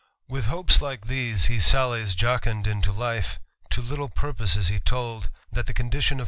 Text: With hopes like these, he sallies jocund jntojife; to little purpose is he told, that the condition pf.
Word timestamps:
With 0.27 0.45
hopes 0.45 0.81
like 0.81 1.05
these, 1.05 1.45
he 1.45 1.57
sallies 1.59 2.15
jocund 2.15 2.65
jntojife; 2.65 3.37
to 3.69 3.83
little 3.83 4.09
purpose 4.09 4.55
is 4.55 4.69
he 4.69 4.79
told, 4.79 5.29
that 5.51 5.67
the 5.67 5.75
condition 5.75 6.17
pf. 6.17 6.19